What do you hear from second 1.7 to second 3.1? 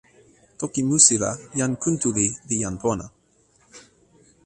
Kuntuli li jan pona.